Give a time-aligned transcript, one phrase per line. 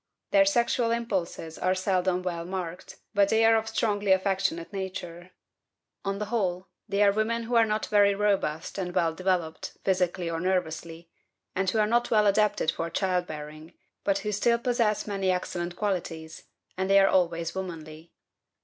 [0.31, 5.29] Their sexual impulses are seldom well marked, but they are of strongly affectionate nature.
[6.03, 10.27] On the whole, they are women who are not very robust and well developed, physically
[10.27, 11.11] or nervously,
[11.55, 15.75] and who are not well adapted for child bearing, but who still possess many excellent
[15.75, 16.45] qualities,
[16.75, 18.11] and they are always womanly.